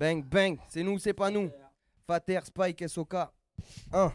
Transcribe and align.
Bang, 0.00 0.24
bang, 0.24 0.56
c'est 0.66 0.82
nous, 0.82 0.98
c'est 0.98 1.12
pas 1.12 1.30
nous. 1.30 1.50
Fater, 2.06 2.40
Spike, 2.42 2.88
SOK. 2.88 3.16
1. 3.92 4.12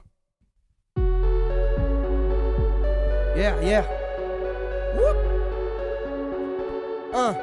Yeah, 3.35 3.61
yeah. 3.61 3.85
Whoop. 4.95 5.17
1. 7.13 7.35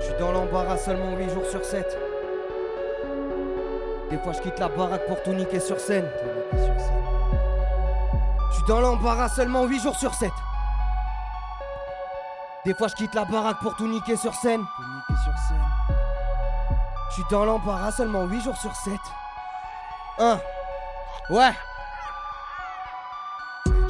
Je 0.00 0.04
suis 0.06 0.14
dans 0.18 0.32
l'embarras 0.32 0.78
seulement 0.78 1.16
8 1.16 1.30
jours 1.30 1.46
sur 1.46 1.64
7. 1.64 1.96
Des 4.10 4.18
fois, 4.18 4.32
je 4.32 4.40
quitte 4.40 4.58
la 4.58 4.68
baraque 4.68 5.06
pour 5.06 5.22
tout 5.22 5.34
niquer 5.34 5.60
sur 5.60 5.78
scène. 5.78 6.10
Je 8.50 8.54
suis 8.56 8.64
dans 8.66 8.80
l'embarras 8.80 9.28
seulement 9.28 9.66
8 9.66 9.82
jours 9.82 9.94
sur 9.94 10.12
7. 10.12 10.32
Des 12.66 12.74
fois, 12.74 12.88
je 12.88 12.96
quitte 12.96 13.14
la 13.14 13.24
baraque 13.24 13.60
pour 13.60 13.76
tout 13.76 13.86
niquer 13.86 14.16
sur 14.16 14.34
scène. 14.34 14.64
Je 17.08 17.14
suis 17.14 17.22
dans 17.30 17.44
l'embarras 17.44 17.92
seulement 17.92 18.24
8 18.24 18.40
jours 18.40 18.56
sur 18.56 18.74
7. 18.74 18.92
1. 20.18 20.40
Ouais. 21.30 21.52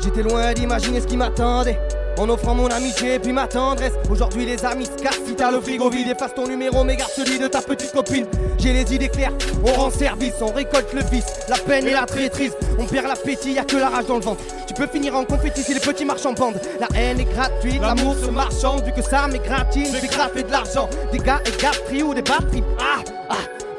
J'étais 0.03 0.23
loin 0.23 0.53
d'imaginer 0.53 1.01
ce 1.01 1.07
qui 1.07 1.17
m'attendait. 1.17 1.81
En 2.19 2.29
offrant 2.31 2.55
mon 2.55 2.69
amitié 2.69 3.15
et 3.15 3.19
puis 3.19 3.33
ma 3.33 3.47
tendresse. 3.47 3.93
Aujourd'hui, 4.11 4.47
les 4.47 4.65
amis 4.65 4.87
se 4.87 5.03
cassent. 5.03 5.21
Si 5.27 5.35
t'as 5.35 5.51
le 5.51 5.61
frigo 5.61 5.91
vide, 5.91 6.09
efface 6.09 6.35
ton 6.35 6.47
numéro, 6.47 6.83
mais 6.83 6.97
garde 6.97 7.11
celui 7.11 7.39
de 7.39 7.47
ta 7.47 7.61
petite 7.61 7.93
copine. 7.93 8.27
J'ai 8.59 8.73
les 8.73 8.95
idées 8.95 9.09
claires, 9.09 9.33
on 9.65 9.73
rend 9.73 9.91
service, 9.91 10.35
on 10.41 10.53
récolte 10.53 10.93
le 10.95 11.03
vice, 11.11 11.27
la 11.49 11.57
peine 11.57 11.87
et 11.87 11.93
la 11.93 12.07
traîtrise. 12.07 12.53
On 12.79 12.87
perd 12.87 13.07
l'appétit, 13.07 13.53
y 13.53 13.59
a 13.59 13.65
que 13.65 13.77
la 13.77 13.91
rage 13.91 14.07
dans 14.07 14.17
le 14.17 14.23
ventre. 14.23 14.43
Tu 14.67 14.75
peux 14.75 14.87
finir 14.87 15.15
en 15.15 15.25
confetti 15.25 15.63
si 15.63 15.75
les 15.75 15.81
petits 15.81 16.05
marchent 16.05 16.27
en 16.27 16.33
bande. 16.33 16.61
La 16.81 16.89
haine 16.99 17.21
est 17.21 17.25
gratuite, 17.25 17.81
l'amour 17.81 18.15
se 18.15 18.31
marchande. 18.31 18.85
Vu 18.85 18.93
que 18.93 19.03
ça 19.03 19.29
m'égratine, 19.29 19.87
j'ai 20.01 20.09
graffé 20.09 20.43
de 20.43 20.51
l'argent. 20.51 20.89
Des 21.13 21.19
gars 21.19 21.41
et 21.45 21.63
gâteries 21.63 22.03
ou 22.03 22.15
des 22.15 22.23
batteries. 22.23 22.65
Ah, 22.79 23.03
ah, 23.29 23.35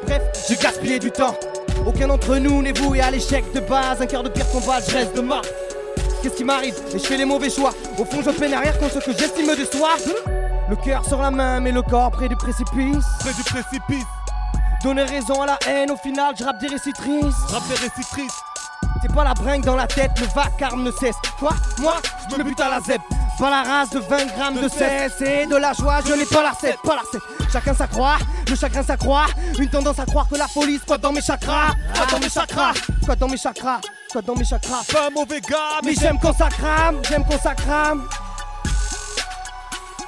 bref, 0.05 0.21
j'ai 0.47 0.55
gaspillé 0.55 0.99
du 0.99 1.11
temps. 1.11 1.35
Aucun 1.85 2.07
d'entre 2.07 2.35
nous 2.37 2.61
n'est 2.61 2.73
voué 2.73 3.01
à 3.01 3.09
l'échec 3.09 3.43
de 3.53 3.59
base. 3.61 4.01
Un 4.01 4.05
cœur 4.05 4.23
de 4.23 4.29
pierre 4.29 4.49
combat, 4.51 4.79
je 4.87 4.93
reste 4.93 5.15
de 5.15 5.21
mort. 5.21 5.41
Qu'est-ce 6.21 6.35
qui 6.35 6.43
m'arrive 6.43 6.75
Et 6.93 6.99
je 6.99 7.05
fais 7.05 7.17
les 7.17 7.25
mauvais 7.25 7.49
choix. 7.49 7.71
Au 7.97 8.05
fond, 8.05 8.21
je 8.23 8.31
peine 8.31 8.53
arrière 8.53 8.77
contre 8.79 9.01
ce 9.01 9.05
que 9.05 9.17
j'estime 9.17 9.47
de 9.55 9.65
soi. 9.65 9.89
Le 10.69 10.75
cœur 10.75 11.05
sur 11.05 11.21
la 11.21 11.31
main, 11.31 11.59
mais 11.59 11.71
le 11.71 11.81
corps 11.81 12.11
près 12.11 12.27
du 12.27 12.35
précipice. 12.35 13.05
Près 13.19 13.33
du 13.33 13.43
précipice, 13.43 14.05
Donner 14.83 15.03
raison 15.03 15.41
à 15.41 15.45
la 15.47 15.59
haine, 15.67 15.89
au 15.91 15.97
final, 15.97 16.35
je 16.37 16.43
rappe 16.43 16.59
des 16.59 16.67
récitrices. 16.67 17.35
rap 17.49 17.63
des 17.67 17.75
récitrices. 17.75 18.39
C'est 19.01 19.13
pas 19.13 19.23
la 19.23 19.33
bringue 19.33 19.63
dans 19.63 19.75
la 19.75 19.87
tête, 19.87 20.11
le 20.19 20.27
vacarme 20.35 20.83
ne 20.83 20.91
cesse. 20.91 21.15
Quoi 21.39 21.51
Moi, 21.79 21.95
je 22.29 22.35
me 22.35 22.43
bute 22.43 22.59
à 22.59 22.69
la 22.69 22.79
zeb. 22.81 23.01
Pas 23.39 23.49
la 23.49 23.63
race 23.63 23.89
de 23.91 23.99
20 23.99 24.25
grammes 24.35 24.61
de 24.61 24.67
cesse 24.67 25.21
et 25.21 25.45
de 25.45 25.55
la 25.55 25.73
joie, 25.73 25.99
je 26.07 26.13
n'ai 26.13 26.25
pas 26.25 26.41
la 26.43 26.51
recette, 26.51 26.77
pas 26.83 26.95
la 26.95 27.01
recette. 27.01 27.21
Chacun 27.51 27.73
s'accroît, 27.73 28.17
le 28.49 28.55
chagrin 28.55 28.83
s'accroît. 28.83 29.25
Une 29.59 29.69
tendance 29.69 29.99
à 29.99 30.05
croire 30.05 30.27
que 30.27 30.35
la 30.35 30.47
folie 30.47 30.77
squatte 30.79 31.01
dans 31.01 31.11
mes 31.11 31.21
chakras. 31.21 31.73
Squatte 31.93 32.11
dans 32.11 32.19
mes 32.19 32.29
chakras, 32.29 32.73
squatte 33.03 33.19
dans 33.19 33.27
mes 33.29 33.37
chakras, 33.37 33.79
squatte 34.09 34.25
dans 34.25 34.35
mes 34.35 34.45
chakras. 34.45 34.83
Pas 34.91 35.07
un 35.07 35.09
mauvais 35.09 35.41
gars, 35.41 35.79
Mais 35.83 35.93
j'aime 35.93 36.17
quand 36.21 36.33
ça 36.33 36.49
crame, 36.49 37.01
j'aime 37.09 37.23
quand 37.29 37.39
ça 37.41 37.53
crame. 37.53 38.07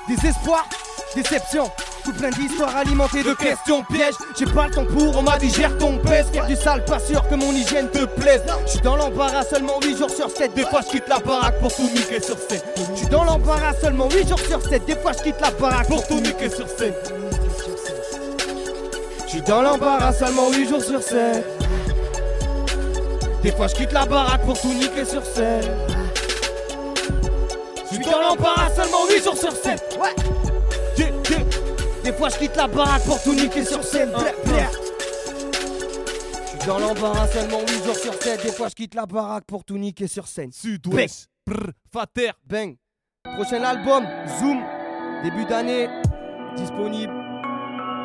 Désespoir, 0.07 0.67
déception, 1.15 1.69
tout 2.03 2.13
plein 2.13 2.29
d'histoires 2.31 2.75
alimentées 2.75 3.23
de 3.23 3.33
questions 3.33 3.83
pièges. 3.83 4.15
J'ai 4.37 4.45
pas 4.45 4.67
le 4.67 4.73
temps 4.73 4.85
pour, 4.85 5.17
on 5.17 5.21
m'a 5.21 5.37
dit 5.37 5.49
gère 5.49 5.77
ton 5.77 5.97
pèse. 5.99 6.27
Faire 6.31 6.47
du 6.47 6.55
sale, 6.55 6.83
pas 6.85 6.99
sûr 6.99 7.27
que 7.27 7.35
mon 7.35 7.51
hygiène 7.51 7.89
te 7.89 8.05
plaise. 8.05 8.41
Je 8.65 8.71
suis 8.71 8.81
dans 8.81 8.95
l'embarras 8.95 9.43
seulement 9.43 9.79
8 9.81 9.97
jours 9.97 10.09
sur 10.09 10.29
7. 10.29 10.53
Des 10.55 10.63
fois 10.63 10.81
je 10.81 10.91
quitte 10.91 11.07
la 11.07 11.19
baraque 11.19 11.59
pour 11.59 11.75
tout 11.75 11.89
niquer 11.93 12.21
sur 12.21 12.37
scène. 12.37 12.61
Je 12.93 12.99
suis 12.99 13.07
dans 13.07 13.23
l'embarras 13.23 13.73
seulement 13.79 14.09
8 14.09 14.27
jours 14.27 14.39
sur 14.39 14.61
7. 14.61 14.85
Des 14.85 14.95
fois 14.95 15.11
je 15.17 15.23
quitte 15.23 15.41
la 15.41 15.51
baraque 15.51 15.87
pour 15.87 16.07
tout 16.07 16.19
niquer 16.19 16.49
sur 16.49 16.67
scène. 16.67 16.93
Je 19.25 19.29
suis 19.29 19.41
dans 19.41 19.61
l'embarras 19.61 20.13
seulement 20.13 20.49
8 20.51 20.69
jours 20.69 20.83
sur 20.83 21.03
7. 21.03 21.58
Des 23.41 23.51
fois 23.51 23.67
je 23.67 23.75
quitte 23.75 23.93
la 23.93 24.05
baraque 24.05 24.41
pour 24.43 24.59
tout 24.59 24.73
niquer 24.73 25.05
sur 25.05 25.25
scène. 25.25 25.63
Je 27.89 27.95
suis 27.95 28.05
dans 28.05 28.19
l'embarras 28.21 28.69
seulement 28.69 29.07
8 29.09 29.23
jours 29.23 29.37
sur 29.37 29.51
7. 29.51 29.97
Ouais. 29.99 30.15
Yeah, 30.97 31.07
yeah. 31.29 31.39
Des 32.03 32.13
fois 32.13 32.29
je 32.29 32.37
quitte 32.37 32.55
la 32.55 32.67
baraque 32.67 33.03
pour 33.03 33.21
tout 33.23 33.33
niquer 33.33 33.63
sur 33.65 33.83
scène. 33.83 34.11
Blair, 34.11 34.35
blair. 34.45 34.69
Je 36.43 36.49
suis 36.49 36.67
dans 36.67 36.79
l'embarras 36.79 37.27
seulement 37.27 37.61
8 37.61 37.85
jours 37.85 37.95
sur 37.95 38.13
7. 38.13 38.43
Des 38.43 38.51
fois 38.51 38.67
je 38.69 38.75
quitte 38.75 38.95
la 38.95 39.05
baraque 39.05 39.45
pour 39.45 39.63
tout 39.63 39.77
niquer 39.77 40.07
sur 40.07 40.27
scène. 40.27 40.51
Sud-Ouest, 40.51 41.29
brr, 41.47 41.71
Fater. 41.91 42.31
Bang. 42.45 42.75
Prochain 43.23 43.63
album, 43.63 44.05
Zoom. 44.39 44.61
Début 45.23 45.45
d'année. 45.45 45.87
Disponible. 46.55 47.28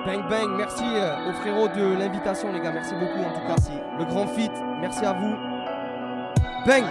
Bang 0.06 0.28
bang. 0.28 0.48
Merci 0.56 0.84
euh, 0.84 1.30
aux 1.30 1.32
frérots 1.40 1.68
de 1.68 1.98
l'invitation 1.98 2.52
les 2.52 2.60
gars. 2.60 2.72
Merci 2.72 2.94
beaucoup 2.94 3.20
en 3.20 3.32
tout 3.32 3.46
cas. 3.46 3.56
Le 3.98 4.04
grand 4.04 4.26
fit. 4.26 4.50
Merci 4.80 5.04
à 5.04 5.12
vous. 5.14 5.34
Bang. 6.66 6.84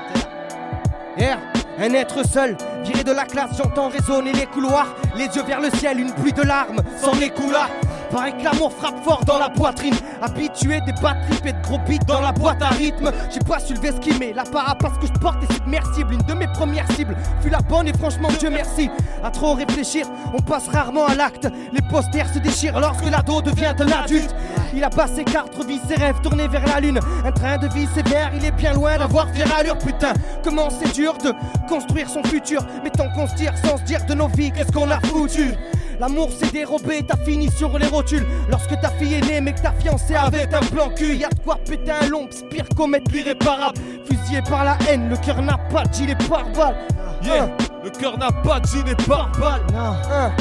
Yeah. 1.17 1.37
Un 1.79 1.93
être 1.93 2.23
seul, 2.23 2.55
viré 2.83 3.03
de 3.03 3.11
la 3.11 3.25
classe, 3.25 3.57
j'entends 3.57 3.89
résonner 3.89 4.31
les 4.31 4.45
couloirs, 4.45 4.93
les 5.15 5.25
yeux 5.25 5.41
vers 5.41 5.59
le 5.59 5.71
ciel, 5.71 5.99
une 5.99 6.11
pluie 6.11 6.31
de 6.31 6.43
larmes 6.43 6.81
s'en 6.97 7.19
écoula. 7.19 7.67
Pareil 8.13 8.33
que 8.37 8.43
l'amour 8.43 8.71
frappe 8.71 9.03
fort 9.03 9.25
dans 9.25 9.39
la 9.39 9.49
poitrine, 9.49 9.95
habitué 10.21 10.79
des 10.81 10.91
batteries 11.01 11.41
et 11.45 11.53
de 11.53 11.61
gros 11.63 11.79
beats 11.79 12.05
dans 12.05 12.21
la 12.21 12.31
boîte 12.31 12.61
à 12.61 12.67
rythme. 12.67 13.11
J'ai 13.33 13.39
pas 13.39 13.59
su 13.59 13.73
le 13.73 13.91
skimer, 13.91 14.33
la 14.33 14.43
parce 14.43 14.99
que 14.99 15.07
je 15.07 15.13
porte 15.13 15.43
est 15.43 15.51
submersible. 15.51 16.13
Une 16.13 16.21
de 16.21 16.33
mes 16.35 16.45
premières 16.45 16.89
cibles 16.91 17.17
fut 17.41 17.49
la 17.49 17.61
bonne 17.61 17.87
et 17.87 17.93
franchement 17.93 18.27
Dieu 18.39 18.51
merci. 18.51 18.91
À 19.23 19.31
trop 19.31 19.55
réfléchir, 19.55 20.05
on 20.31 20.39
passe 20.39 20.67
rarement 20.67 21.07
à 21.07 21.15
l'acte. 21.15 21.47
Les 21.71 21.81
posters 21.81 22.31
se 22.31 22.37
déchirent 22.37 22.79
lorsque 22.79 23.09
l'ado 23.09 23.41
devient 23.41 23.73
un 23.79 24.03
adulte. 24.03 24.35
Il 24.75 24.83
a 24.83 24.91
passé 24.91 25.23
quatre 25.23 25.65
vies, 25.65 25.81
ses 25.87 25.95
rêves 25.95 26.21
tournés 26.21 26.47
vers 26.47 26.67
la 26.67 26.79
lune. 26.81 26.99
Un 27.25 27.31
train 27.31 27.57
de 27.57 27.67
vie 27.69 27.87
sévère, 27.95 28.31
il 28.35 28.45
est 28.45 28.51
bien 28.51 28.73
loin 28.73 28.95
d'avoir 28.99 29.27
fière 29.31 29.51
allure. 29.57 29.79
Putain, 29.79 30.13
comment 30.43 30.69
c'est 30.69 30.93
dur 30.93 31.17
de 31.17 31.33
construire 31.67 32.07
son 32.09 32.21
futur? 32.23 32.63
Mais 32.83 32.91
tant 32.91 33.09
qu'on 33.09 33.25
se 33.25 33.33
tire 33.33 33.53
sans 33.65 33.77
se 33.77 33.83
dire 33.83 34.05
de 34.05 34.13
nos 34.13 34.27
vies, 34.27 34.51
qu'est-ce 34.51 34.71
qu'on 34.71 34.91
a 34.91 34.99
foutu? 34.99 35.55
L'amour 35.99 36.29
s'est 36.31 36.51
dérobé, 36.51 37.03
t'as 37.07 37.17
fini 37.17 37.49
sur 37.51 37.77
les 37.77 37.87
rotules. 37.87 38.25
Lorsque 38.49 38.79
ta 38.81 38.89
fille 38.91 39.15
est 39.15 39.21
née, 39.27 39.41
mais 39.41 39.53
que 39.53 39.61
ta 39.61 39.71
fiancée 39.73 40.15
avait 40.15 40.53
un 40.53 40.59
plan 40.61 40.89
cul, 40.89 41.15
y'a 41.15 41.29
de 41.29 41.39
quoi 41.43 41.57
péter 41.67 41.91
un 41.91 42.07
long, 42.07 42.27
pire 42.49 42.65
commettre 42.75 43.11
l'irréparable. 43.11 43.77
Fusillé 44.05 44.41
par 44.49 44.63
la 44.65 44.77
haine, 44.89 45.09
le 45.09 45.17
cœur 45.17 45.41
n'a 45.41 45.57
pas 45.71 45.83
de 45.85 45.93
gilet 45.93 46.15
pare-balles. 46.29 46.75
Yeah, 47.23 47.49
le 47.83 47.89
cœur 47.89 48.17
n'a 48.17 48.31
pas 48.31 48.59
de 48.59 48.67
gilet 48.67 48.95
pare-balles. 49.07 49.61
Un, 49.75 50.31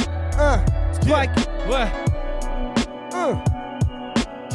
un, 0.40 0.60
strike, 0.94 1.30
Ouais, 1.70 1.86
un. 3.14 3.38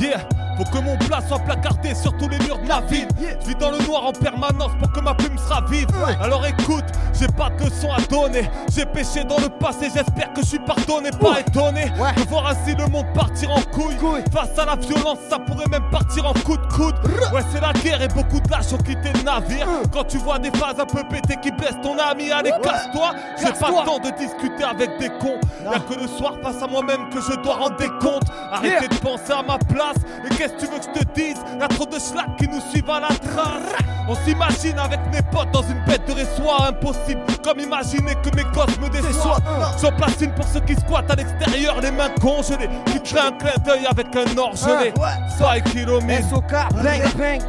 yeah. 0.02 0.20
Faut 0.58 0.64
que 0.64 0.84
mon 0.84 0.98
plat 0.98 1.20
soit 1.28 1.40
placardé 1.40 1.94
sur 1.94 2.16
tous 2.18 2.28
les 2.30 2.40
murs 2.40 2.58
de 2.60 2.68
la 2.68 2.82
ville. 2.82 3.08
Je 3.42 3.48
vis 3.48 3.56
dans 3.56 3.72
le 3.72 3.78
noir 3.86 4.06
en 4.06 4.12
permanence 4.12 4.72
pour 4.80 4.92
que 4.92 5.00
ma 5.00 5.14
plume 5.14 5.38
sera 5.38 5.62
vive. 5.70 5.88
Alors 6.20 6.46
écoute, 6.46 6.86
j'ai 7.14 7.28
pas 7.28 7.50
de 7.52 7.66
leçon 7.66 7.90
à 7.92 8.02
donner. 8.02 8.50
J'ai 8.76 8.86
péché 8.86 9.24
dans 9.24 9.38
le 9.38 9.50
passé, 9.50 9.90
j'espère 9.94 10.34
que 10.34 10.42
je 10.42 10.48
suis 10.48 10.60
pardonné, 10.60 11.12
pas 11.12 11.42
étonné. 11.42 11.86
De 12.16 12.30
voir 12.30 12.48
ainsi 12.48 12.76
le 12.76 12.88
monde 12.88 13.06
partir 13.14 13.52
en 13.52 13.62
couille. 13.72 13.98
Face 14.34 14.58
à 14.58 14.66
la 14.66 14.76
violence, 14.76 15.20
ça 15.30 15.38
pourrait 15.40 15.68
même 15.70 15.88
partir 15.92 16.26
en 16.26 16.34
coup 16.34 16.58
de 16.58 16.74
coude. 16.74 16.96
Ouais, 17.34 17.42
c'est 17.52 17.62
la 17.62 17.74
guerre 17.74 18.02
et 18.02 18.08
beaucoup 18.08 18.40
de 18.40 18.50
lâches 18.50 18.74
ont 18.74 18.78
quitté 18.78 19.12
le 19.14 19.22
navire. 19.22 19.68
Quand 19.94 20.06
tu 20.06 20.18
vois 20.18 20.40
des 20.40 20.52
phases 20.52 20.80
un 20.80 20.86
peu 20.86 21.04
pétées 21.04 21.38
qui 21.42 21.52
blessent 21.52 21.82
ton 21.84 21.98
ami, 22.00 22.32
allez, 22.32 22.52
casse-toi. 22.64 23.12
J'ai 23.40 23.54
pas 23.54 23.70
le 23.70 23.86
temps 23.86 24.00
de 24.00 24.10
discuter 24.18 24.64
avec 24.64 24.98
des 25.00 25.10
cons. 25.20 25.40
Y'a 25.64 25.80
que 25.80 26.00
le 26.00 26.08
soir 26.08 26.34
face 26.42 26.62
à 26.64 26.68
moi-même 26.68 27.10
que 27.10 27.22
je 27.22 27.36
dois 27.42 27.56
rendre 27.56 27.78
des 27.78 27.90
comptes. 28.02 28.28
Arrêtez 28.52 28.88
de 28.88 28.96
penser 28.96 29.34
à 29.34 29.44
ma 29.44 29.58
place. 29.58 29.98
Et 30.26 30.36
qu'est-ce 30.48 30.54
que 30.54 30.60
tu 30.60 30.72
veux 30.72 30.80
que 30.80 31.00
je 31.00 31.06
te 31.06 31.14
dise? 31.14 31.38
Y'a 31.60 31.68
trop 31.68 31.86
de 31.86 32.00
schlack 32.00 32.36
qui 32.38 32.48
nous 32.48 32.62
suivent 32.72 32.90
à 32.90 33.00
la 33.00 33.08
trace. 33.08 33.64
On 34.10 34.16
s'imagine 34.16 34.78
avec 34.80 35.00
mes 35.12 35.22
potes 35.32 35.52
dans 35.52 35.64
une 35.64 35.84
bête 35.86 36.08
de 36.08 36.14
résoir 36.14 36.70
impossible. 36.70 37.22
Comme 37.44 37.60
imaginer 37.60 38.16
que 38.24 38.36
mes 38.36 38.44
gosses 38.54 38.78
me 38.80 38.90
déçoivent. 38.90 39.42
J'en 39.82 39.92
place 39.92 40.22
une 40.22 40.34
pour 40.34 40.46
ceux 40.46 40.62
qui 40.62 40.76
squattent 40.76 41.12
à 41.12 41.16
l'extérieur, 41.16 41.82
les 41.82 41.92
mains 41.92 42.10
congelées. 42.22 42.70
Qui 42.86 43.02
te 43.02 43.18
un 43.18 43.32
clin 43.32 43.54
d'œil 43.66 43.86
avec 43.86 44.16
un 44.16 44.38
or 44.38 44.56
gelé. 44.56 44.94
Sois 45.38 45.60
kilomètres. 45.62 46.30
SOK, 46.30 46.52
bang, 46.52 47.18
bang. 47.18 47.42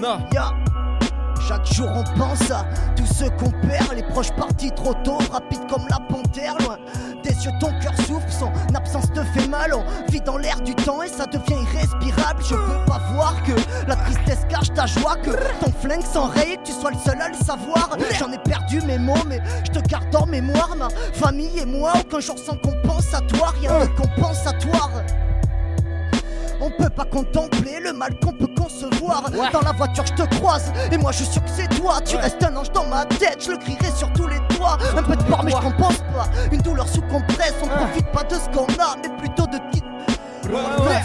Non. 0.00 0.18
Chaque 1.46 1.66
jour 1.66 1.88
on 1.94 2.18
pense 2.18 2.50
à 2.50 2.64
tous 2.96 3.06
ceux 3.06 3.28
qu'on 3.30 3.50
perd, 3.66 3.92
les 3.94 4.02
proches 4.02 4.32
partis 4.32 4.70
trop 4.70 4.94
tôt, 5.04 5.18
rapide 5.30 5.60
comme 5.68 5.86
la 5.90 5.98
panthère, 6.08 6.54
loin 6.60 6.78
yeux 7.34 7.52
ton 7.60 7.72
cœur 7.80 7.94
souffre, 8.06 8.30
son 8.30 8.50
absence 8.74 9.10
te 9.12 9.22
fait 9.22 9.46
mal, 9.48 9.72
on 9.74 10.10
vit 10.10 10.20
dans 10.20 10.36
l'air 10.36 10.60
du 10.60 10.74
temps 10.74 11.02
et 11.02 11.08
ça 11.08 11.26
devient 11.26 11.62
irrespirable. 11.62 12.42
Je 12.48 12.54
veux 12.54 12.84
pas 12.86 13.00
voir 13.12 13.42
que 13.42 13.52
la 13.88 13.96
tristesse 13.96 14.44
cache 14.48 14.72
ta 14.74 14.86
joie, 14.86 15.16
que 15.16 15.30
ton 15.64 15.72
flingue 15.80 16.04
s'enraye 16.04 16.56
que 16.58 16.68
tu 16.68 16.72
sois 16.72 16.90
le 16.90 16.98
seul 16.98 17.20
à 17.20 17.28
le 17.28 17.34
savoir. 17.34 17.96
J'en 18.18 18.32
ai 18.32 18.38
perdu 18.38 18.80
mes 18.82 18.98
mots, 18.98 19.24
mais 19.26 19.40
je 19.64 19.78
te 19.78 19.88
garde 19.88 20.14
en 20.14 20.26
mémoire, 20.26 20.74
ma 20.76 20.88
famille 21.12 21.58
et 21.58 21.66
moi, 21.66 21.92
aucun 22.00 22.20
jour 22.20 22.38
sans 22.38 22.56
qu'on 22.56 22.74
pense 22.86 23.12
à 23.14 23.20
toi, 23.20 23.52
rien 23.60 23.80
de 23.80 23.86
compensatoire. 23.96 24.90
On 26.66 26.70
peut 26.70 26.88
pas 26.88 27.04
contempler 27.04 27.78
le 27.80 27.92
mal 27.92 28.18
qu'on 28.20 28.32
peut 28.32 28.48
concevoir. 28.58 29.24
Ouais. 29.32 29.50
Dans 29.52 29.60
la 29.60 29.72
voiture, 29.72 30.04
je 30.06 30.14
te 30.14 30.34
croise, 30.36 30.72
et 30.90 30.96
moi 30.96 31.12
je 31.12 31.18
suis 31.18 31.26
sûr 31.26 31.44
que 31.44 31.50
c'est 31.50 31.68
toi. 31.68 32.00
Tu 32.04 32.16
Ouais. 32.16 32.22
restes 32.22 32.42
un 32.42 32.56
ange 32.56 32.72
dans 32.72 32.86
ma 32.86 33.04
tête, 33.04 33.44
je 33.44 33.50
le 33.50 33.58
crierai 33.58 33.90
sur 33.94 34.10
tous 34.14 34.26
les 34.26 34.38
toits. 34.56 34.78
Un 34.96 35.02
peu 35.02 35.14
de 35.14 35.22
peur, 35.24 35.44
mais 35.44 35.50
je 35.50 35.56
compense 35.56 35.98
pas. 36.14 36.26
Une 36.50 36.62
douleur 36.62 36.88
sous 36.88 37.02
compresse, 37.02 37.54
on 37.62 37.66
Ouais. 37.66 37.76
profite 37.76 38.06
pas 38.12 38.24
de 38.24 38.34
ce 38.34 38.48
qu'on 38.56 38.64
a, 38.82 38.96
mais 39.02 39.10
plutôt 39.18 39.46
de 39.46 39.58
qui. 39.70 39.82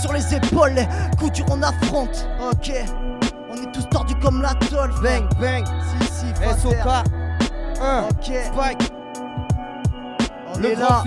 Sur 0.02 0.14
les 0.14 0.36
épaules, 0.36 0.72
les 0.76 0.88
coups 1.18 1.32
durs 1.34 1.46
on 1.52 1.62
affronte. 1.62 2.28
Ok, 2.52 2.72
on 3.52 3.56
est 3.56 3.72
tous 3.74 3.84
tordus 3.90 4.16
comme 4.16 4.42
la 4.42 4.54
tôle. 4.54 4.92
Bang, 5.04 5.28
bang. 5.42 5.66
Si, 6.02 6.08
si, 6.28 6.34
Fater. 6.36 6.60
SOK. 6.62 6.76
1. 7.82 8.02
Ok, 8.04 8.24
Spike. 8.24 8.92
on 10.56 10.60
Le 10.60 10.72
est 10.72 10.76
là. 10.76 11.04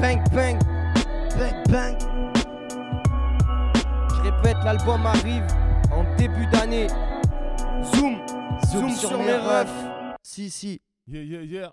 Bang, 0.00 0.20
bang. 0.32 0.58
Bang, 1.38 1.54
bang. 1.70 1.96
Je 4.26 4.32
répète, 4.32 4.56
l'album 4.64 5.06
arrive 5.06 5.46
en 5.92 6.02
début 6.16 6.46
d'année. 6.46 6.88
Zoom. 7.94 8.16
Zoom, 8.66 8.90
sur, 8.90 9.18
mes 9.18 9.34
refs. 9.34 9.68
Si, 10.22 10.50
si. 10.50 10.80
Yeah, 11.06 11.22
yeah, 11.22 11.42
yeah. 11.42 11.72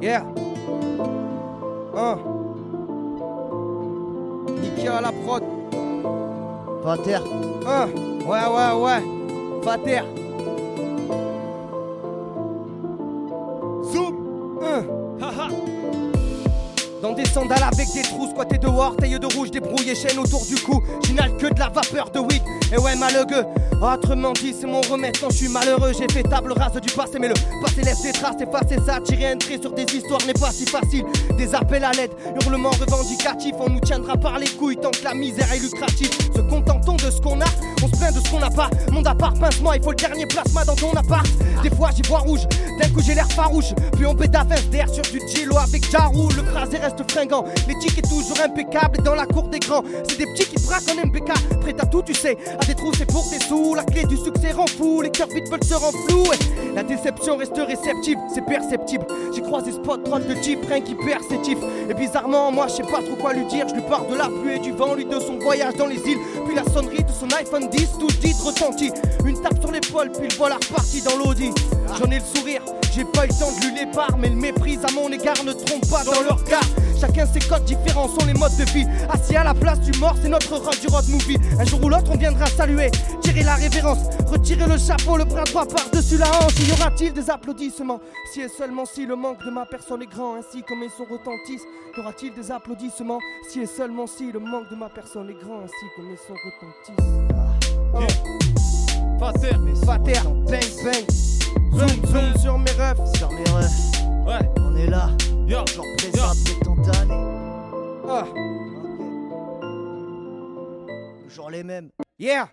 Yeah. 0.00 0.24
1. 1.94 2.18
Nicky 4.62 4.88
à 4.88 5.00
la 5.02 5.12
prod. 5.12 5.42
Fater. 6.82 7.18
1. 7.66 7.88
Ouais, 8.26 8.46
ouais, 8.46 8.72
ouais. 8.80 9.02
Fater. 9.62 10.02
Dans 17.02 17.12
des 17.12 17.24
sandales 17.24 17.62
avec 17.62 17.88
des 17.94 18.02
trous, 18.02 18.28
squattés 18.28 18.58
dehors, 18.58 18.94
taille 18.96 19.18
de 19.18 19.26
rouge, 19.34 19.50
débrouillé, 19.50 19.94
chaîne 19.94 20.18
autour 20.18 20.44
du 20.44 20.54
cou. 20.56 20.82
J'inhale 21.06 21.34
que 21.38 21.46
de 21.46 21.58
la 21.58 21.68
vapeur 21.68 22.10
de 22.10 22.18
weed. 22.20 22.42
Et 22.72 22.78
ouais, 22.78 22.94
malheureux. 22.94 23.46
Autrement 23.82 24.32
dit, 24.32 24.54
c'est 24.58 24.66
mon 24.66 24.82
remède 24.82 25.16
quand 25.18 25.30
je 25.30 25.36
suis 25.36 25.48
malheureux. 25.48 25.92
J'ai 25.98 26.06
fait 26.12 26.22
table 26.22 26.52
rase 26.52 26.78
du 26.82 26.92
passé, 26.92 27.18
mais 27.18 27.28
le 27.28 27.34
passé 27.62 27.82
laisse 27.82 28.02
des 28.02 28.12
traces. 28.12 28.36
Effacer 28.38 28.76
ça, 28.84 29.00
tirer 29.00 29.28
un 29.28 29.38
trait 29.38 29.58
sur 29.58 29.72
des 29.72 29.84
histoires 29.84 30.20
n'est 30.26 30.34
pas 30.34 30.50
si 30.50 30.66
facile. 30.66 31.04
Des 31.38 31.54
appels 31.54 31.84
à 31.84 31.92
l'aide, 31.92 32.10
hurlements 32.42 32.70
revendicatifs. 32.70 33.54
On 33.58 33.70
nous 33.70 33.80
tiendra 33.80 34.18
par 34.18 34.38
les 34.38 34.48
couilles 34.48 34.76
tant 34.76 34.90
que 34.90 35.02
la 35.02 35.14
misère 35.14 35.50
est 35.50 35.60
lucrative. 35.60 36.10
Se 36.34 36.42
contentons 36.42 36.96
de 36.96 37.10
ce 37.10 37.22
qu'on 37.22 37.40
a, 37.40 37.46
on 37.82 37.86
se 37.86 37.96
plaint 37.96 38.14
de 38.14 38.20
ce 38.20 38.30
qu'on 38.30 38.40
n'a 38.40 38.50
pas. 38.50 38.68
Mon 38.92 39.02
appart, 39.02 39.38
pince-moi, 39.38 39.76
il 39.76 39.82
faut 39.82 39.92
le 39.92 39.96
dernier 39.96 40.26
plasma 40.26 40.62
dans 40.66 40.76
ton 40.76 40.92
appart. 40.92 41.26
Des 41.62 41.70
fois, 41.70 41.88
j'y 41.96 42.02
vois 42.02 42.18
rouge, 42.18 42.46
d'un 42.78 42.88
coup 42.90 43.00
j'ai 43.02 43.14
l'air 43.14 43.30
farouche. 43.32 43.72
Puis 43.96 44.04
on 44.04 44.12
bête 44.12 44.30
d'air 44.30 44.88
sur 44.90 45.02
du 45.04 45.20
Gillo 45.26 45.56
avec 45.56 45.90
Jarou. 45.90 46.28
Le 46.36 46.42
phrasé 46.42 46.76
reste 46.76 47.10
fringant, 47.10 47.44
l'éthique 47.66 47.96
est 47.96 48.08
toujours 48.08 48.40
impeccable. 48.44 49.02
Dans 49.02 49.14
la 49.14 49.24
cour 49.24 49.48
des 49.48 49.58
grands, 49.58 49.82
c'est 50.06 50.18
des 50.18 50.26
petits 50.26 50.44
qui 50.44 50.62
braquent 50.66 50.90
en 50.90 51.06
MBK. 51.06 51.60
Prêt 51.60 51.74
à 51.78 51.86
tout, 51.86 52.02
tu 52.02 52.12
sais, 52.12 52.36
à 52.60 52.64
des 52.66 52.74
trous, 52.74 52.92
c'est 52.94 53.06
pour 53.06 53.26
des 53.30 53.38
sous. 53.38 53.69
La 53.74 53.84
clé 53.84 54.04
du 54.04 54.16
succès 54.16 54.52
rend 54.52 54.66
fou, 54.66 55.00
les 55.00 55.10
cœurs 55.10 55.28
vite 55.28 55.48
veulent 55.48 55.64
se 55.64 55.74
rendre 55.74 55.98
flous. 56.08 56.32
Et 56.32 56.74
la 56.74 56.82
déception 56.82 57.36
reste 57.36 57.56
réceptive, 57.56 58.18
c'est 58.34 58.44
perceptible. 58.44 59.06
J'ai 59.34 59.40
croisé 59.40 59.72
spot, 59.72 60.04
troll 60.04 60.26
de 60.26 60.34
type, 60.34 60.58
rien 60.68 60.80
qui 60.80 60.94
perceptif. 60.94 61.56
Et 61.88 61.94
bizarrement, 61.94 62.52
moi 62.52 62.66
je 62.68 62.74
sais 62.74 62.82
pas 62.82 63.00
trop 63.02 63.16
quoi 63.16 63.32
lui 63.32 63.44
dire. 63.46 63.68
Je 63.68 63.74
lui 63.74 63.82
parle 63.82 64.08
de 64.10 64.16
la 64.16 64.26
pluie 64.26 64.56
et 64.56 64.58
du 64.58 64.72
vent, 64.72 64.94
lui 64.94 65.04
de 65.04 65.18
son 65.18 65.38
voyage 65.38 65.74
dans 65.76 65.86
les 65.86 65.96
îles. 65.96 66.18
Puis 66.46 66.54
la 66.54 66.64
sonnerie 66.64 67.04
de 67.04 67.12
son 67.12 67.28
iPhone 67.38 67.68
10, 67.70 67.88
tout 67.98 68.08
dit 68.20 68.34
retentit. 68.44 68.92
Une 69.24 69.40
tape 69.40 69.60
sur 69.60 69.70
l'épaule, 69.70 70.10
puis 70.12 70.28
le 70.28 70.36
voilà 70.36 70.56
reparti 70.56 71.02
dans 71.02 71.16
l'audi. 71.16 71.50
J'en 71.98 72.10
ai 72.10 72.18
le 72.18 72.24
sourire, 72.24 72.62
j'ai 72.92 73.04
pas 73.04 73.24
eu 73.24 73.28
le 73.28 73.34
temps 73.34 73.52
de 73.52 73.66
lui 73.66 73.74
l'épar. 73.78 74.16
Mais 74.18 74.28
le 74.28 74.36
méprise 74.36 74.80
à 74.84 74.92
mon 74.92 75.10
égard 75.10 75.42
ne 75.44 75.52
trompe 75.52 75.88
pas 75.88 76.04
dans 76.04 76.20
leur 76.20 76.38
regard. 76.44 76.64
Chacun 77.00 77.26
ses 77.26 77.40
codes 77.40 77.64
différents 77.64 78.08
sont 78.08 78.26
les 78.26 78.34
modes 78.34 78.54
de 78.56 78.64
vie. 78.72 78.86
Assis 79.08 79.36
à 79.36 79.44
la 79.44 79.54
place 79.54 79.80
du 79.80 79.98
mort, 79.98 80.14
c'est 80.20 80.28
notre 80.28 80.54
run 80.54 80.70
du 80.80 80.86
road 80.88 81.08
movie. 81.08 81.38
Un 81.58 81.64
jour 81.64 81.82
ou 81.82 81.88
l'autre, 81.88 82.10
on 82.12 82.16
viendra 82.16 82.46
saluer, 82.46 82.90
tirer 83.22 83.42
la 83.42 83.54
révérence, 83.54 83.98
retirer 84.26 84.66
le 84.66 84.76
chapeau, 84.76 85.16
le 85.16 85.24
bras 85.24 85.44
droit 85.44 85.66
par-dessus 85.66 86.18
la 86.18 86.28
hanche. 86.28 86.58
Y 86.58 86.72
aura-t-il 86.72 87.12
des 87.12 87.30
applaudissements? 87.30 88.00
Si 88.32 88.42
et 88.42 88.48
seulement 88.48 88.84
si 88.84 89.06
le 89.06 89.16
manque 89.16 89.42
de 89.44 89.50
ma 89.50 89.64
personne 89.64 90.02
est 90.02 90.06
grand, 90.12 90.36
ainsi 90.36 90.62
comme 90.68 90.82
ils 90.82 90.90
sont 90.90 91.06
retentissent. 91.10 91.64
Y 91.96 92.00
aura-t-il 92.00 92.34
des 92.34 92.50
applaudissements? 92.50 93.20
Si 93.48 93.60
et 93.60 93.66
seulement 93.66 94.06
si 94.06 94.30
le 94.30 94.38
manque 94.38 94.68
de 94.70 94.76
ma 94.76 94.88
personne 94.90 95.30
est 95.30 95.42
grand, 95.42 95.60
ainsi 95.64 95.86
comme 95.96 96.10
ils 96.10 96.18
sont 96.18 96.34
retentissent. 96.34 97.06
Yeah. 97.94 98.06
Fater. 99.18 99.56
Fater, 99.86 100.20
bang 100.46 100.84
bang. 100.84 101.06
Zoom, 101.72 102.06
zoom 102.06 102.38
sur 102.40 102.58
mes 102.58 102.70
refs. 102.72 103.16
Sur 103.18 103.30
mes 103.30 103.44
refs, 103.50 104.02
Ouais. 104.26 104.48
on 104.60 104.76
est 104.76 104.86
là. 104.86 105.08
Yo. 105.46 105.58
Après 105.60 106.69
Ah, 108.08 108.24
Ok. 108.26 109.00
Toujours 111.28 111.50
les 111.50 111.62
mêmes. 111.62 111.90
yeah. 112.18 112.48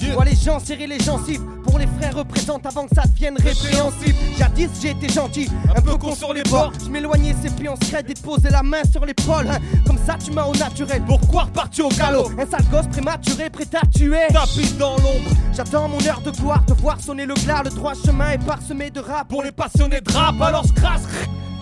Je 0.00 0.10
vois 0.12 0.24
les 0.24 0.34
gens 0.34 0.58
serrer 0.58 0.86
les 0.88 0.98
gencives 0.98 1.40
pour 1.62 1.78
les 1.78 1.86
frères 1.86 2.16
représentent 2.16 2.66
avant 2.66 2.86
que 2.86 2.94
ça 2.94 3.02
devienne 3.06 3.36
répréhensible. 3.38 4.16
Jadis 4.36 4.68
été 4.84 5.08
gentil, 5.08 5.48
un, 5.74 5.80
peu 5.80 5.96
con 5.96 6.14
sur 6.14 6.34
les 6.34 6.42
bords. 6.42 6.72
Je 6.84 6.90
m'éloignais, 6.90 7.34
c'est 7.40 7.54
puis 7.54 7.68
on 7.68 7.76
se 7.76 7.94
et 7.96 8.14
poser 8.22 8.50
la 8.50 8.62
main 8.64 8.82
sur 8.90 9.04
l'épaule. 9.06 9.46
hein. 9.48 9.58
Comme 9.86 9.98
ça 10.04 10.16
tu 10.22 10.32
m'as 10.32 10.44
au 10.44 10.54
naturel. 10.56 11.02
Pourquoi 11.06 11.44
repartir 11.44 11.86
au 11.86 11.90
galop 11.90 12.30
Un 12.38 12.46
sale 12.46 12.64
gosse 12.70 12.88
prématuré, 12.88 13.48
prêt 13.48 13.64
à 13.80 13.86
tuer. 13.86 14.26
Tapis 14.32 14.72
dans 14.78 14.96
l'ombre 14.96 15.30
J'attends 15.54 15.88
mon 15.88 16.04
heure 16.04 16.20
de 16.20 16.30
gloire, 16.32 16.64
de 16.66 16.74
voir 16.74 17.00
sonner 17.00 17.24
le 17.24 17.34
glas. 17.34 17.62
Le 17.64 17.70
droit 17.70 17.94
chemin 17.94 18.30
est 18.30 18.44
parsemé 18.44 18.90
de 18.90 19.00
rap. 19.00 19.28
pour 19.28 19.42
les 19.44 19.52
passionnés 19.52 20.00
de 20.00 20.12
rap. 20.12 20.34
Alors 20.42 20.64
je 20.66 20.72
crache. 20.72 21.00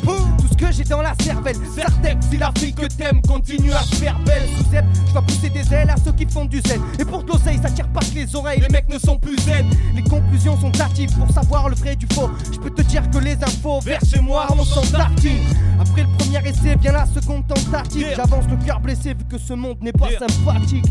Tout 0.02 0.48
ce 0.50 0.56
que 0.56 0.72
j'ai 0.72 0.84
dans 0.84 1.02
la 1.02 1.14
cervelle, 1.22 1.56
que 1.58 2.24
si 2.30 2.36
la 2.36 2.52
fille 2.58 2.72
que 2.72 2.86
t'aimes 2.86 3.20
continue 3.22 3.72
à 3.72 3.82
se 3.82 3.94
faire 3.96 4.18
belle 4.20 4.48
sous 4.56 4.64
je 4.70 5.14
vais 5.14 5.22
pousser 5.26 5.50
des 5.50 5.74
ailes 5.74 5.90
à 5.90 5.96
ceux 5.96 6.12
qui 6.12 6.24
font 6.26 6.44
du 6.44 6.60
zèle. 6.60 6.80
Et 6.98 7.04
pour 7.04 7.22
de 7.24 7.28
l'oseille, 7.32 7.58
ça 7.62 7.70
tire 7.70 7.88
pas 7.88 8.00
que 8.00 8.14
les 8.14 8.34
oreilles, 8.36 8.60
les 8.60 8.68
mecs 8.68 8.88
ne 8.88 8.98
sont 8.98 9.18
plus 9.18 9.36
zen. 9.40 9.66
Les 9.94 10.02
conclusions 10.02 10.58
sont 10.60 10.72
hâtives 10.80 11.12
pour 11.18 11.30
savoir 11.32 11.68
le 11.68 11.74
vrai 11.74 11.96
du 11.96 12.06
faux. 12.14 12.30
Je 12.52 12.58
peux 12.58 12.70
te 12.70 12.82
dire 12.82 13.08
que 13.10 13.18
les 13.18 13.34
infos 13.42 13.80
vers 13.80 14.00
chez 14.08 14.20
moi, 14.20 14.46
on 14.50 14.64
s'en 14.64 14.82
tartine. 14.82 15.42
Après 15.80 16.02
le 16.02 16.08
premier 16.18 16.38
essai, 16.48 16.76
vient 16.80 16.92
la 16.92 17.06
seconde 17.06 17.46
tentative. 17.46 18.06
J'avance 18.16 18.44
le 18.48 18.56
cœur 18.64 18.80
blessé 18.80 19.10
vu 19.14 19.24
que 19.28 19.38
ce 19.38 19.52
monde 19.54 19.78
n'est 19.82 19.92
pas 19.92 20.08
sympathique. 20.18 20.86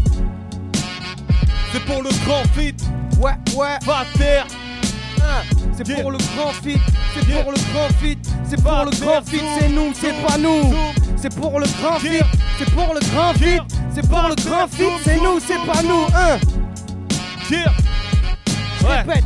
C'est 1.71 1.85
pour 1.85 2.01
le 2.03 2.09
grand 2.25 2.44
fit. 2.56 2.75
Ouais, 3.21 3.31
ouais, 3.56 3.77
Fater. 3.83 4.41
hein. 5.21 5.44
c'est 5.77 5.88
Yeah. 5.88 6.01
pour 6.01 6.11
le 6.11 6.17
grand 6.35 6.51
fit, 6.63 6.77
c'est 7.13 7.27
Yeah. 7.27 7.44
pour 7.44 7.51
le 7.51 7.57
grand 7.73 7.88
fit, 8.01 8.17
c'est 8.49 8.61
pour 8.61 8.83
le 8.85 8.91
grand 8.99 9.21
zoom, 9.25 9.45
c'est 9.59 9.69
nous, 9.69 9.91
c'est 9.93 10.13
pas 10.25 10.37
nous. 10.37 10.73
C'est 11.15 11.35
pour 11.35 11.59
le 11.59 11.65
grand 11.81 11.99
Yeah. 12.01 12.25
c'est 12.57 12.69
pour 12.71 12.93
le 12.93 12.99
grand 13.11 13.33
Yeah. 13.39 13.65
c'est 13.93 14.07
pour 14.07 14.27
le 14.27 14.35
grand 14.35 14.67
fit, 14.67 14.83
c'est 15.03 15.17
nous, 15.17 15.39
c'est 15.39 15.59
pas 15.65 15.81
nous. 15.83 16.05
Hein, 16.15 16.37
je 17.49 17.55
Ouais. 18.85 18.97
répète. 19.01 19.23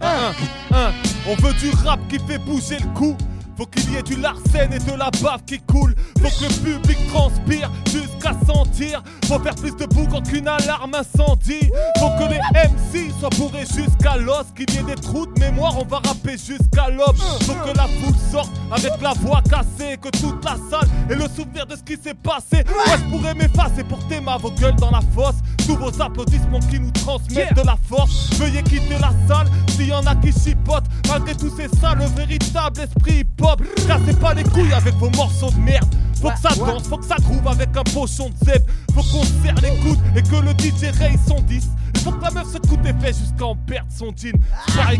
Un. 0.00 0.92
On 1.28 1.34
veut 1.42 1.52
du 1.54 1.70
rap 1.84 2.00
qui 2.08 2.18
fait 2.18 2.38
bouger 2.38 2.78
le 2.78 2.86
cou. 2.98 3.16
Faut 3.56 3.66
qu'il 3.66 3.92
y 3.92 3.96
ait 3.96 4.02
du 4.02 4.16
larcène 4.16 4.72
et 4.72 4.78
de 4.78 4.96
la 4.96 5.10
bave 5.22 5.42
qui 5.46 5.60
coule. 5.60 5.94
Faut 6.20 6.28
que 6.28 6.44
le 6.44 6.78
public 6.78 6.98
transpire 7.12 7.70
jusqu'à 7.86 8.32
sentir. 8.46 9.02
Faut 9.26 9.38
faire 9.38 9.54
plus 9.54 9.74
de 9.76 9.86
boue 9.86 10.06
quand 10.10 10.22
qu'une 10.22 10.48
alarme 10.48 10.94
incendie. 10.94 11.70
Faut 11.98 12.10
que 12.18 12.30
les 12.30 12.40
MC 12.54 13.12
soient 13.18 13.30
bourrés 13.30 13.66
jusqu'à 13.66 14.16
l'os. 14.16 14.46
Qu'il 14.56 14.74
y 14.74 14.78
ait 14.78 14.94
des 14.94 15.00
trous 15.00 15.26
de 15.26 15.38
mémoire, 15.40 15.74
on 15.78 15.84
va 15.84 15.98
rapper 15.98 16.32
jusqu'à 16.32 16.88
l'aube. 16.88 17.16
Faut 17.42 17.54
que 17.54 17.76
la 17.76 17.86
foule 17.86 18.18
sorte 18.32 18.50
avec 18.72 19.00
la 19.00 19.12
voix 19.14 19.42
cassée. 19.42 19.96
Que 20.00 20.08
toute 20.08 20.44
la 20.44 20.56
salle 20.70 20.88
ait 21.08 21.14
le 21.14 21.28
souvenir 21.28 21.66
de 21.66 21.76
ce 21.76 21.82
qui 21.82 21.96
s'est 21.96 22.14
passé. 22.14 22.64
Moi 22.68 22.96
je 22.98 23.10
pourrais 23.10 23.34
m'effacer 23.34 23.84
pour 23.84 24.00
ma 24.22 24.36
vos 24.36 24.50
gueules 24.50 24.76
dans 24.76 24.90
la 24.90 25.00
fosse. 25.14 25.36
Tous 25.66 25.76
vos 25.76 26.02
applaudissements 26.02 26.60
qui 26.70 26.78
nous 26.78 26.90
transmettent 26.90 27.54
de 27.54 27.62
la 27.62 27.76
force. 27.88 28.30
Veuillez 28.34 28.62
quitter 28.62 28.98
la 29.00 29.12
salle 29.28 29.46
s'il 29.68 29.88
y 29.88 29.92
en 29.92 30.04
a 30.06 30.14
qui 30.16 30.32
chipotent. 30.32 30.84
Malgré 31.08 31.34
tous 31.34 31.52
ces 31.56 31.68
salles, 31.80 31.98
le 31.98 32.06
véritable 32.06 32.80
esprit 32.80 33.24
hip-hop. 33.44 33.62
Cassez 33.86 34.14
pas 34.18 34.34
les 34.34 34.44
couilles 34.44 34.72
avec 34.72 34.94
vos 34.94 35.10
morceaux 35.10 35.50
de 35.50 35.58
merde. 35.60 35.88
Faut 36.20 36.30
que 36.30 36.38
ça 36.40 36.54
danse, 36.54 36.84
faut 36.88 36.96
que 36.96 37.04
ça 37.04 37.16
groove 37.16 37.46
avec 37.46 37.68
un 37.76 37.82
pochon 37.82 38.30
de 38.30 38.46
zeb. 38.46 38.62
Faut 38.94 39.02
qu'on 39.02 39.24
se 39.24 39.32
serre 39.42 39.54
les 39.62 39.76
coudes 39.80 39.98
et 40.16 40.22
que 40.22 40.36
le 40.36 40.50
DJ 40.52 40.96
raye 40.98 41.18
son 41.28 41.40
10. 41.42 41.68
Il 41.96 42.00
faut 42.00 42.12
que 42.12 42.22
la 42.24 42.30
meuf 42.30 42.50
se 42.52 42.58
coûte 42.58 42.80
et 42.84 42.94
fait 43.04 43.12
jusqu'à 43.18 43.44
en 43.44 43.54
perdre 43.56 43.88
son 43.94 44.06
jean. 44.16 44.32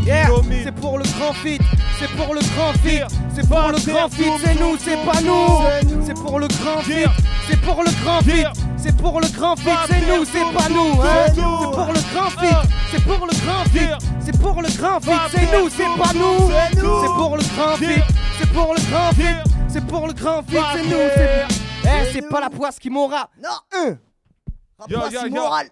Yeah, 0.04 0.26
c'est 0.64 0.72
pour 0.74 0.98
le 0.98 1.04
grand 1.04 1.32
fit, 1.34 1.58
c'est 1.98 2.08
pour 2.10 2.34
le 2.34 2.40
grand 2.40 2.72
fit, 2.82 3.00
c'est 3.34 3.46
pour 3.48 3.68
le 3.68 3.90
grand 3.90 4.08
fit, 4.10 4.24
c'est 4.44 4.54
nous, 4.60 4.76
c'est 4.78 4.96
pas 5.04 5.20
nous. 5.22 6.02
C'est 6.04 6.14
pour 6.14 6.38
le 6.40 6.48
grand 6.48 6.80
fit, 6.82 7.04
c'est 7.48 7.60
pour 7.60 7.82
le 7.82 7.90
grand 8.02 8.20
fit, 8.22 8.44
c'est 8.76 8.96
pour 8.96 9.20
le 9.20 9.28
grand 9.28 9.56
fit, 9.56 9.70
c'est 9.88 10.00
nous, 10.06 10.24
c'est 10.24 10.56
pas 10.56 10.68
nous. 10.68 11.00
hein. 11.02 11.06
C'est 11.34 11.42
pour 11.42 11.92
le 11.92 12.00
grand 12.12 12.30
fit, 12.30 12.54
Ah. 12.54 12.62
c'est 12.90 13.02
pour 13.02 13.26
le 13.26 13.32
grand 13.44 13.64
fit, 13.72 14.04
c'est 14.24 14.38
pour 14.38 14.62
le 14.62 14.68
grand 14.78 15.00
fit, 15.00 15.10
c'est 15.30 15.58
nous, 15.58 15.68
c'est 15.70 16.02
pas 16.02 16.12
nous. 16.14 16.50
c'est 17.02 17.14
pour 17.14 17.36
le 17.36 17.42
grand 17.56 17.76
fit. 17.76 18.02
C'est 18.38 18.52
pour 18.52 18.74
le 18.74 18.90
grand 18.90 19.12
fit, 19.12 19.22
Yeah. 19.22 19.44
c'est 19.68 19.86
pour 19.86 20.06
le 20.06 20.12
grand 20.12 20.42
fit, 20.42 20.56
c'est 20.74 20.82
nous. 20.82 20.90
c'est- 20.90 21.46
Eh, 21.48 21.86
C'est 21.86 22.12
c'est 22.12 22.20
nous. 22.22 22.28
pas 22.28 22.40
la 22.40 22.50
poisse 22.50 22.78
qui 22.78 22.90
m'aura. 22.90 23.28
Non 23.42 23.50
Un. 23.72 23.98
Rap 24.78 24.90
Yo, 24.90 24.98
pas 25.00 25.64